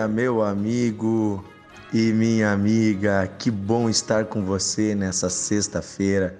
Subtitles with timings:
[0.00, 1.44] dia, meu amigo
[1.92, 3.26] e minha amiga.
[3.38, 6.38] Que bom estar com você nessa sexta-feira.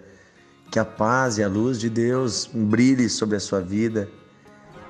[0.71, 4.09] Que a paz e a luz de Deus brilhe sobre a sua vida.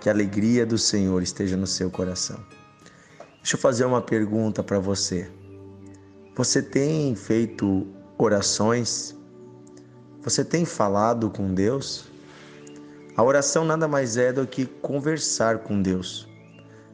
[0.01, 2.39] Que a alegria do Senhor esteja no seu coração.
[3.39, 5.29] Deixa eu fazer uma pergunta para você.
[6.37, 7.87] Você tem feito
[8.19, 9.17] orações?
[10.23, 12.05] Você tem falado com Deus?
[13.17, 16.30] A oração nada mais é do que conversar com Deus.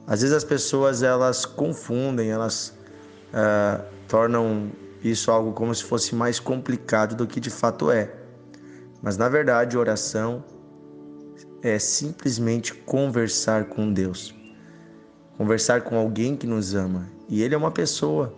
[0.06, 2.72] Às vezes as pessoas elas confundem, elas
[3.32, 4.70] uh, tornam
[5.02, 8.14] isso algo como se fosse mais complicado do que de fato é.
[9.02, 10.44] Mas na verdade, oração
[11.62, 14.34] é simplesmente conversar com Deus.
[15.36, 17.08] Conversar com alguém que nos ama.
[17.28, 18.32] E Ele é uma pessoa.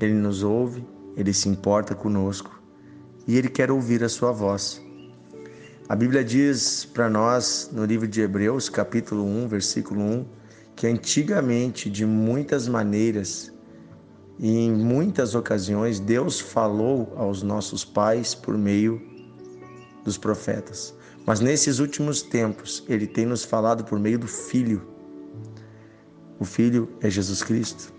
[0.00, 0.84] Ele nos ouve,
[1.16, 2.56] Ele se importa conosco
[3.26, 4.80] e Ele quer ouvir a sua voz.
[5.88, 10.26] A Bíblia diz para nós no livro de Hebreus, capítulo 1, versículo 1,
[10.76, 13.50] que antigamente, de muitas maneiras
[14.38, 19.00] e em muitas ocasiões, Deus falou aos nossos pais por meio
[20.04, 20.94] dos profetas.
[21.24, 24.86] Mas nesses últimos tempos, Ele tem nos falado por meio do Filho.
[26.38, 27.92] O Filho é Jesus Cristo.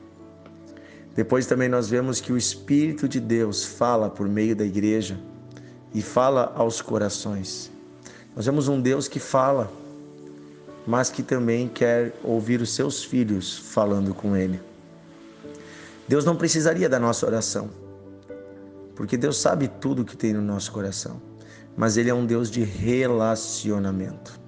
[1.16, 5.20] Depois também nós vemos que o Espírito de Deus fala por meio da igreja
[5.92, 7.72] e fala aos corações.
[8.36, 9.68] Nós vemos um Deus que fala
[10.88, 14.62] mas que também quer ouvir os seus filhos falando com Ele.
[16.08, 17.70] Deus não precisaria da nossa oração,
[18.96, 21.22] porque Deus sabe tudo que tem no nosso coração,
[21.76, 24.40] mas Ele é um Deus de relacionamento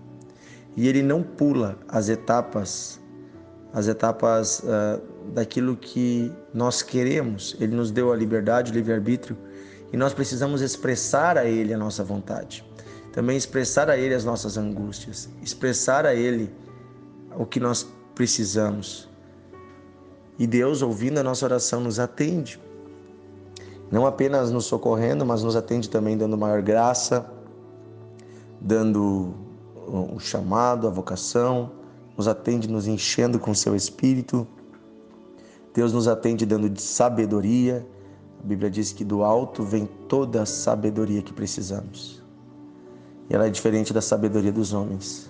[0.77, 3.01] e Ele não pula as etapas,
[3.73, 5.01] as etapas uh,
[5.33, 7.57] daquilo que nós queremos.
[7.59, 9.37] Ele nos deu a liberdade, o livre-arbítrio
[9.91, 12.68] e nós precisamos expressar a Ele a nossa vontade
[13.11, 16.51] também expressar a Ele as nossas angústias, expressar a Ele
[17.37, 19.09] o que nós precisamos.
[20.37, 22.59] E Deus, ouvindo a nossa oração, nos atende.
[23.91, 27.29] Não apenas nos socorrendo, mas nos atende também dando maior graça,
[28.61, 29.33] dando
[29.87, 31.71] o chamado, a vocação,
[32.15, 34.47] nos atende nos enchendo com seu espírito.
[35.73, 37.85] Deus nos atende dando sabedoria.
[38.41, 42.18] A Bíblia diz que do alto vem toda a sabedoria que precisamos
[43.29, 45.29] ela é diferente da sabedoria dos homens.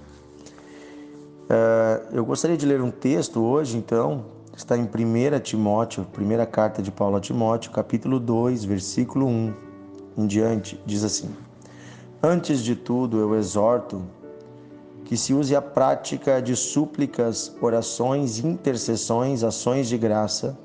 [1.49, 6.81] Uh, eu gostaria de ler um texto hoje, então, está em 1 Timóteo, primeira carta
[6.81, 9.53] de Paulo a Timóteo, capítulo 2, versículo 1
[10.17, 11.29] em diante, diz assim:
[12.21, 14.01] Antes de tudo, eu exorto
[15.05, 20.55] que se use a prática de súplicas, orações, intercessões, ações de graça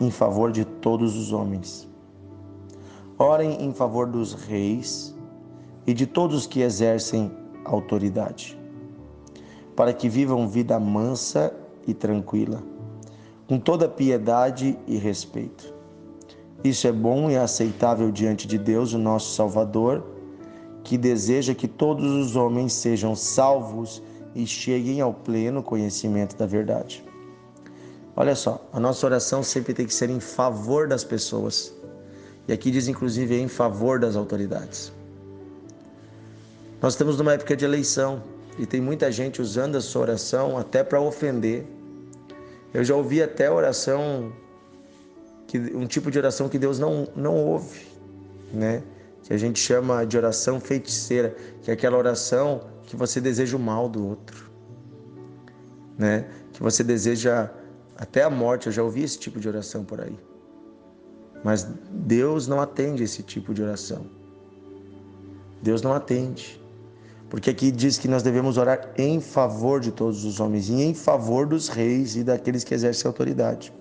[0.00, 1.88] em favor de todos os homens.
[3.18, 5.13] Orem em favor dos reis
[5.86, 7.30] e de todos que exercem
[7.64, 8.58] autoridade,
[9.76, 11.54] para que vivam vida mansa
[11.86, 12.62] e tranquila,
[13.46, 15.74] com toda piedade e respeito.
[16.62, 20.02] Isso é bom e aceitável diante de Deus, o nosso Salvador,
[20.82, 24.02] que deseja que todos os homens sejam salvos
[24.34, 27.04] e cheguem ao pleno conhecimento da verdade.
[28.16, 31.74] Olha só, a nossa oração sempre tem que ser em favor das pessoas.
[32.48, 34.92] E aqui diz inclusive em favor das autoridades.
[36.80, 38.22] Nós estamos numa época de eleição
[38.58, 41.66] e tem muita gente usando a sua oração até para ofender.
[42.72, 44.32] Eu já ouvi até oração
[45.46, 47.86] que um tipo de oração que Deus não não ouve,
[48.52, 48.82] né?
[49.22, 53.60] Que a gente chama de oração feiticeira, que é aquela oração que você deseja o
[53.60, 54.50] mal do outro,
[55.96, 56.26] né?
[56.52, 57.50] Que você deseja
[57.96, 58.66] até a morte.
[58.66, 60.18] Eu já ouvi esse tipo de oração por aí.
[61.42, 64.06] Mas Deus não atende esse tipo de oração.
[65.62, 66.60] Deus não atende.
[67.34, 70.94] Porque aqui diz que nós devemos orar em favor de todos os homens e em
[70.94, 73.72] favor dos reis e daqueles que exercem autoridade.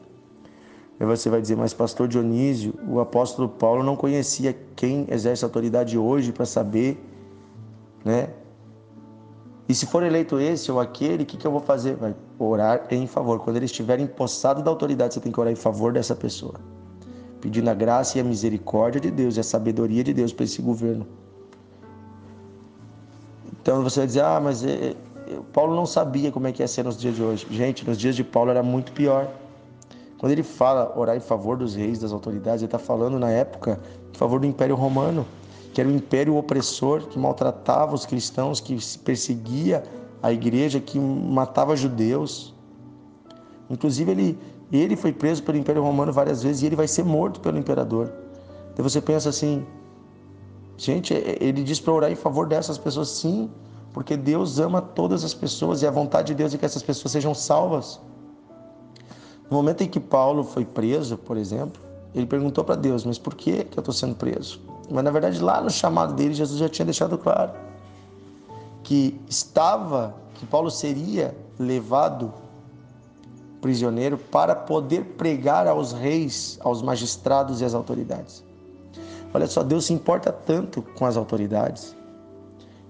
[1.00, 5.96] E você vai dizer, mas pastor Dionísio, o apóstolo Paulo não conhecia quem exerce autoridade
[6.00, 7.00] hoje para saber,
[8.04, 8.30] né?
[9.70, 11.96] E se for eleito esse ou aquele, o que, que eu vou fazer?
[11.96, 13.38] Vai orar em favor.
[13.38, 16.56] Quando ele estiver empossado da autoridade, você tem que orar em favor dessa pessoa,
[17.40, 20.60] pedindo a graça e a misericórdia de Deus e a sabedoria de Deus para esse
[20.60, 21.06] governo.
[23.64, 24.96] Então você vai dizer, ah, mas é, é,
[25.54, 27.48] Paulo não sabia como é que ia ser nos dias de hoje.
[27.50, 29.30] Gente, nos dias de Paulo era muito pior.
[30.20, 33.80] Quando ele fala orar em favor dos reis, das autoridades, ele está falando na época
[34.14, 35.26] em favor do Império Romano,
[35.74, 39.82] que era um império opressor que maltratava os cristãos, que perseguia
[40.22, 42.54] a igreja, que matava judeus.
[43.70, 44.40] Inclusive ele,
[44.74, 48.12] ele foi preso pelo Império Romano várias vezes e ele vai ser morto pelo imperador.
[48.74, 49.66] Então você pensa assim,
[50.84, 53.50] Gente, é, ele diz para orar em favor dessas pessoas, sim,
[53.94, 57.14] porque Deus ama todas as pessoas e a vontade de Deus é que essas pessoas
[57.14, 58.02] sejam salvas.
[59.50, 61.82] No momento em que Paulo foi preso, por exemplo,
[62.14, 64.60] ele perguntou para Deus: Mas por que, que eu estou sendo preso?
[64.92, 67.52] Mas na verdade, lá no chamado dele, Jesus já tinha deixado claro
[68.84, 72.34] que estava, que Paulo seria levado
[73.62, 78.44] prisioneiro para poder pregar aos reis, aos magistrados e às autoridades.
[79.34, 81.96] Olha só, Deus se importa tanto com as autoridades.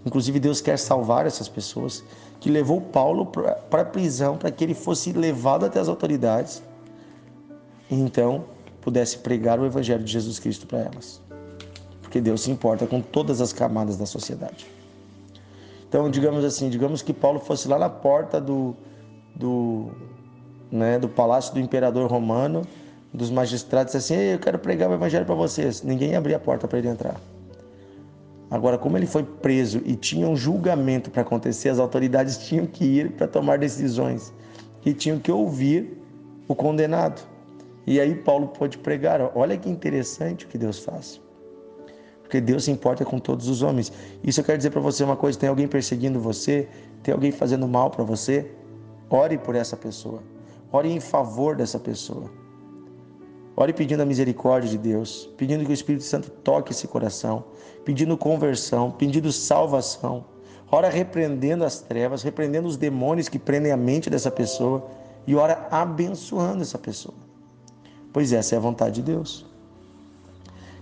[0.06, 2.04] Inclusive, Deus quer salvar essas pessoas,
[2.40, 6.62] que levou Paulo para a prisão para que ele fosse levado até as autoridades
[7.90, 8.44] e então
[8.82, 11.22] pudesse pregar o evangelho de Jesus Cristo para elas.
[12.02, 14.68] Porque Deus se importa com todas as camadas da sociedade.
[15.88, 18.76] Então, digamos assim, digamos que Paulo fosse lá na porta do,
[19.34, 19.92] do,
[20.70, 22.64] né, do palácio do imperador romano,
[23.14, 25.84] dos magistrados, assim, eu quero pregar o evangelho para vocês.
[25.84, 27.16] Ninguém abria a porta para ele entrar.
[28.50, 32.84] Agora, como ele foi preso e tinha um julgamento para acontecer, as autoridades tinham que
[32.86, 34.34] ir para tomar decisões
[34.86, 35.98] e tinham que ouvir
[36.48, 37.22] o condenado.
[37.86, 39.32] E aí Paulo pôde pregar.
[39.36, 41.22] Olha que interessante o que Deus faz.
[42.22, 43.92] Porque Deus se importa com todos os homens.
[44.24, 46.68] Isso eu quero dizer para você uma coisa: tem alguém perseguindo você,
[47.04, 48.52] tem alguém fazendo mal para você,
[49.10, 50.22] ore por essa pessoa.
[50.72, 52.43] Ore em favor dessa pessoa.
[53.56, 57.44] Ore pedindo a misericórdia de Deus, pedindo que o Espírito Santo toque esse coração,
[57.86, 60.26] pedindo conversão, pedindo salvação.
[60.72, 64.88] Ora repreendendo as trevas, repreendendo os demônios que prendem a mente dessa pessoa
[65.28, 67.14] e ora abençoando essa pessoa.
[68.12, 69.46] Pois essa é a vontade de Deus.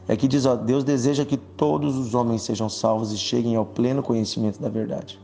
[0.07, 3.65] E aqui diz, ó, Deus deseja que todos os homens sejam salvos e cheguem ao
[3.65, 5.19] pleno conhecimento da verdade.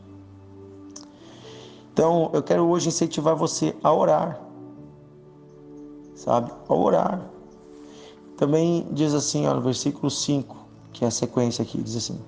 [1.94, 4.40] Então, eu quero hoje incentivar você a orar.
[6.14, 6.52] Sabe?
[6.68, 7.37] A orar.
[8.38, 10.56] Também diz assim, no versículo 5,
[10.94, 12.20] que é a sequência aqui, diz assim: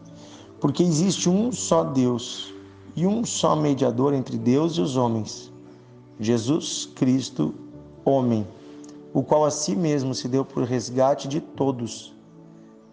[0.60, 2.52] Porque existe um só Deus
[2.96, 5.52] e um só mediador entre Deus e os homens,
[6.20, 7.54] Jesus Cristo,
[8.04, 8.46] homem,
[9.14, 12.14] o qual a si mesmo se deu por resgate de todos,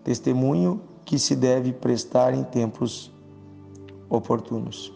[0.04, 3.10] testemunho que se deve prestar em tempos
[4.10, 4.92] oportunos.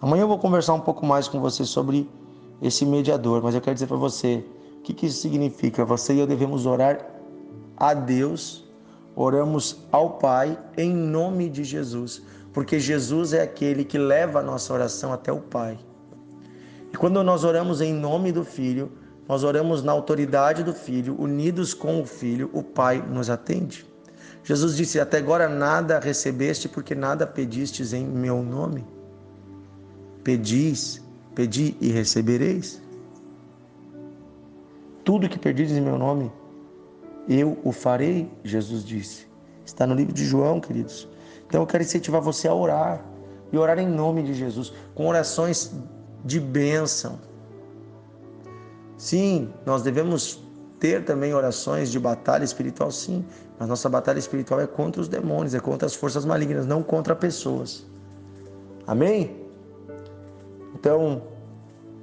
[0.00, 2.10] Amanhã eu vou conversar um pouco mais com você sobre
[2.60, 4.44] esse mediador, mas eu quero dizer para você
[4.82, 5.84] o que, que isso significa?
[5.84, 7.08] Você e eu devemos orar
[7.76, 8.68] a Deus,
[9.14, 12.20] oramos ao Pai em nome de Jesus,
[12.52, 15.78] porque Jesus é aquele que leva a nossa oração até o Pai.
[16.92, 18.90] E quando nós oramos em nome do Filho,
[19.28, 23.86] nós oramos na autoridade do Filho, unidos com o Filho, o Pai nos atende.
[24.42, 28.84] Jesus disse: Até agora nada recebeste, porque nada pedistes em meu nome.
[30.24, 31.00] Pedis,
[31.36, 32.82] pedi e recebereis.
[35.12, 36.32] Tudo que pedires em meu nome,
[37.28, 39.26] eu o farei, Jesus disse.
[39.62, 41.06] Está no livro de João, queridos.
[41.46, 43.04] Então eu quero incentivar você a orar
[43.52, 45.70] e orar em nome de Jesus, com orações
[46.24, 47.20] de bênção.
[48.96, 50.42] Sim, nós devemos
[50.80, 53.22] ter também orações de batalha espiritual, sim,
[53.58, 57.14] mas nossa batalha espiritual é contra os demônios, é contra as forças malignas, não contra
[57.14, 57.84] pessoas.
[58.86, 59.36] Amém?
[60.74, 61.22] Então,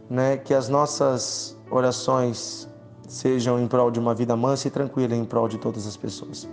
[0.08, 2.69] né, que as nossas orações
[3.10, 6.48] sejam em prol de uma vida mansa e tranquila em prol de todas as pessoas.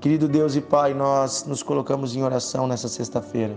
[0.00, 3.54] Querido Deus e Pai, nós nos colocamos em oração nessa sexta-feira.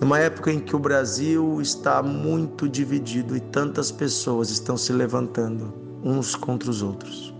[0.00, 5.74] Numa época em que o Brasil está muito dividido e tantas pessoas estão se levantando
[6.02, 7.34] uns contra os outros.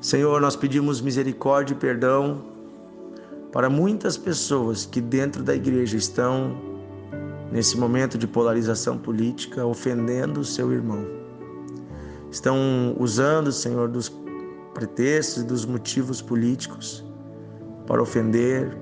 [0.00, 2.42] Senhor, nós pedimos misericórdia e perdão
[3.50, 6.54] para muitas pessoas que dentro da igreja estão
[7.50, 11.27] nesse momento de polarização política ofendendo o seu irmão
[12.30, 14.12] estão usando, Senhor, dos
[14.74, 17.04] pretextos dos motivos políticos
[17.86, 18.76] para ofender,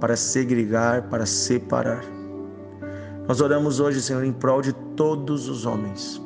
[0.00, 2.04] para segregar, para separar.
[3.26, 6.20] Nós oramos hoje, Senhor, em prol de todos os homens,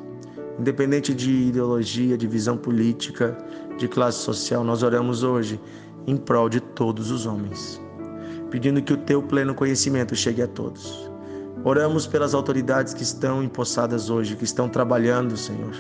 [0.59, 3.37] independente de ideologia, de visão política,
[3.77, 5.61] de classe social, nós oramos hoje
[6.07, 7.81] em prol de todos os homens,
[8.51, 11.09] pedindo que o teu pleno conhecimento chegue a todos.
[11.63, 15.75] Oramos pelas autoridades que estão empossadas hoje, que estão trabalhando, Senhor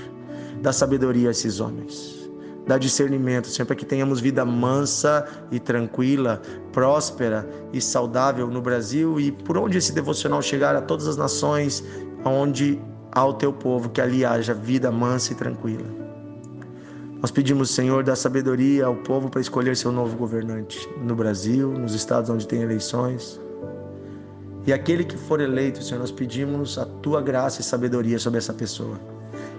[0.62, 2.19] Dá sabedoria a esses homens.
[2.67, 9.33] Dá discernimento, sempre que tenhamos vida mansa e tranquila, próspera e saudável no Brasil e
[9.33, 11.83] por onde esse devocional chegar a todas as nações,
[12.27, 12.79] onde
[13.11, 15.87] há o teu povo, que ali haja vida mansa e tranquila.
[17.23, 21.95] Nós pedimos, Senhor, da sabedoria ao povo para escolher seu novo governante no Brasil, nos
[21.95, 23.41] estados onde tem eleições.
[24.67, 28.53] E aquele que for eleito, Senhor, nós pedimos a tua graça e sabedoria sobre essa
[28.53, 28.99] pessoa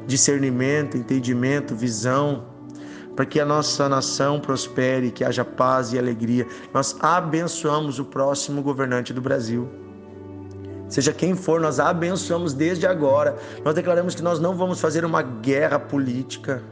[0.10, 2.44] discernimento, entendimento, visão,
[3.16, 6.48] para que a nossa nação prospere, que haja paz e alegria.
[6.74, 9.70] Nós abençoamos o próximo governante do Brasil.
[10.88, 13.38] Seja quem for, nós abençoamos desde agora.
[13.64, 16.64] Nós declaramos que nós não vamos fazer uma guerra política,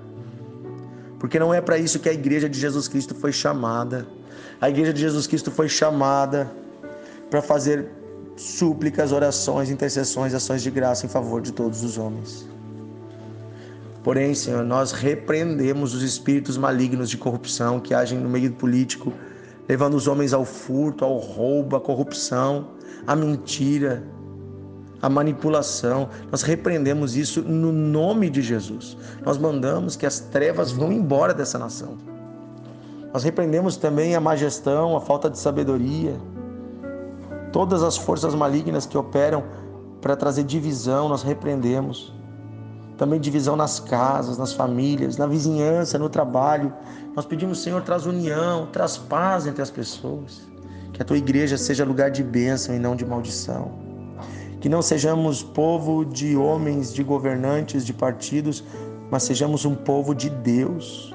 [1.20, 4.08] porque não é para isso que a igreja de Jesus Cristo foi chamada.
[4.60, 6.52] A igreja de Jesus Cristo foi chamada
[7.30, 7.88] para fazer
[8.36, 12.57] súplicas, orações, intercessões, ações de graça em favor de todos os homens.
[14.08, 19.12] Porém, Senhor, nós repreendemos os espíritos malignos de corrupção que agem no meio político,
[19.68, 22.70] levando os homens ao furto, ao roubo, à corrupção,
[23.06, 24.08] à mentira,
[25.02, 26.08] à manipulação.
[26.32, 28.96] Nós repreendemos isso no nome de Jesus.
[29.26, 31.98] Nós mandamos que as trevas vão embora dessa nação.
[33.12, 36.16] Nós repreendemos também a má gestão, a falta de sabedoria,
[37.52, 39.44] todas as forças malignas que operam
[40.00, 42.17] para trazer divisão, nós repreendemos.
[42.98, 46.74] Também divisão nas casas, nas famílias, na vizinhança, no trabalho.
[47.16, 50.42] Nós pedimos, Senhor, traz união, traz paz entre as pessoas.
[50.94, 53.72] Que a tua igreja seja lugar de bênção e não de maldição.
[54.60, 58.64] Que não sejamos povo de homens, de governantes, de partidos,
[59.12, 61.14] mas sejamos um povo de Deus.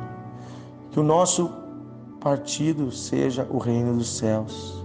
[0.93, 1.51] Que o nosso
[2.21, 4.81] partido seja o reino dos céus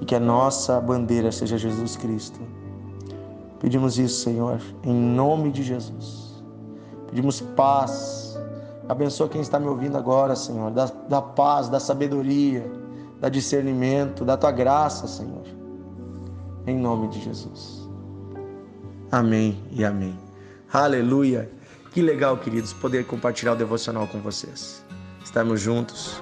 [0.00, 2.40] e que a nossa bandeira seja Jesus Cristo.
[3.62, 6.42] Pedimos isso, Senhor, em nome de Jesus.
[7.08, 8.36] Pedimos paz.
[8.88, 10.72] Abençoa quem está me ouvindo agora, Senhor.
[10.72, 12.68] Da, da paz, da sabedoria,
[13.20, 15.44] da discernimento, da tua graça, Senhor.
[16.66, 17.88] Em nome de Jesus.
[19.12, 20.18] Amém e amém.
[20.72, 21.48] Aleluia.
[21.92, 24.84] Que legal, queridos, poder compartilhar o devocional com vocês.
[25.24, 26.20] Estamos juntos.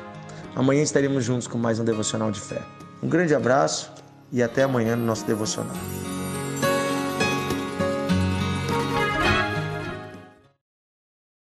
[0.54, 2.60] Amanhã estaremos juntos com mais um devocional de fé.
[3.02, 3.90] Um grande abraço
[4.30, 5.76] e até amanhã no nosso devocional.